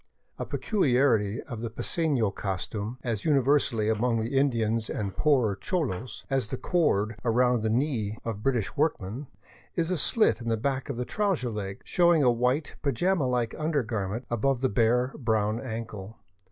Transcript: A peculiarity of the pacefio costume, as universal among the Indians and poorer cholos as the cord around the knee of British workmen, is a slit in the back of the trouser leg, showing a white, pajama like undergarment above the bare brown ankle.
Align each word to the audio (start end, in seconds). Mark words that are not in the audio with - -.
A 0.39 0.45
peculiarity 0.47 1.43
of 1.43 1.61
the 1.61 1.69
pacefio 1.69 2.33
costume, 2.33 2.97
as 3.03 3.23
universal 3.23 3.81
among 3.81 4.19
the 4.19 4.35
Indians 4.35 4.89
and 4.89 5.15
poorer 5.15 5.55
cholos 5.55 6.25
as 6.27 6.47
the 6.47 6.57
cord 6.57 7.19
around 7.23 7.61
the 7.61 7.69
knee 7.69 8.17
of 8.25 8.41
British 8.41 8.75
workmen, 8.75 9.27
is 9.75 9.91
a 9.91 9.97
slit 9.99 10.41
in 10.41 10.49
the 10.49 10.57
back 10.57 10.89
of 10.89 10.97
the 10.97 11.05
trouser 11.05 11.51
leg, 11.51 11.81
showing 11.83 12.23
a 12.23 12.31
white, 12.31 12.77
pajama 12.81 13.27
like 13.27 13.53
undergarment 13.59 14.25
above 14.31 14.61
the 14.61 14.69
bare 14.69 15.13
brown 15.19 15.59
ankle. 15.61 16.17